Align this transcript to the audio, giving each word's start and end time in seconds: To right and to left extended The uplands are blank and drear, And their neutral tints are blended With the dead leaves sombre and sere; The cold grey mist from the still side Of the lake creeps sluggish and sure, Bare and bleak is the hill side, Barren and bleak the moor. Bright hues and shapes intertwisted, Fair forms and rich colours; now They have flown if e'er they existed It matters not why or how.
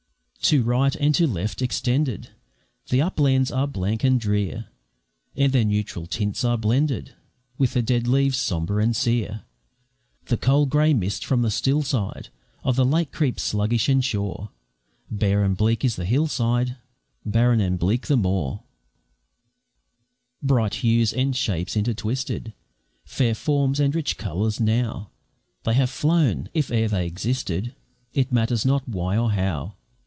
To 0.45 0.63
right 0.63 0.93
and 0.97 1.15
to 1.15 1.27
left 1.27 1.61
extended 1.61 2.31
The 2.89 3.01
uplands 3.01 3.51
are 3.51 3.67
blank 3.67 4.03
and 4.03 4.19
drear, 4.19 4.65
And 5.33 5.53
their 5.53 5.63
neutral 5.63 6.07
tints 6.07 6.43
are 6.43 6.57
blended 6.57 7.13
With 7.57 7.71
the 7.73 7.81
dead 7.81 8.05
leaves 8.05 8.37
sombre 8.37 8.83
and 8.83 8.93
sere; 8.93 9.43
The 10.25 10.35
cold 10.35 10.69
grey 10.69 10.93
mist 10.93 11.23
from 11.25 11.41
the 11.41 11.51
still 11.51 11.83
side 11.83 12.27
Of 12.63 12.75
the 12.75 12.83
lake 12.83 13.13
creeps 13.13 13.43
sluggish 13.43 13.87
and 13.87 14.03
sure, 14.03 14.49
Bare 15.09 15.41
and 15.43 15.55
bleak 15.55 15.85
is 15.85 15.95
the 15.95 16.03
hill 16.05 16.27
side, 16.27 16.75
Barren 17.23 17.61
and 17.61 17.79
bleak 17.79 18.07
the 18.07 18.17
moor. 18.17 18.63
Bright 20.43 20.73
hues 20.73 21.13
and 21.13 21.33
shapes 21.33 21.77
intertwisted, 21.77 22.51
Fair 23.05 23.35
forms 23.35 23.79
and 23.79 23.95
rich 23.95 24.17
colours; 24.17 24.59
now 24.59 25.11
They 25.63 25.75
have 25.75 25.91
flown 25.91 26.49
if 26.53 26.71
e'er 26.71 26.89
they 26.89 27.05
existed 27.07 27.73
It 28.11 28.33
matters 28.33 28.65
not 28.65 28.85
why 28.89 29.15
or 29.17 29.31
how. 29.31 29.75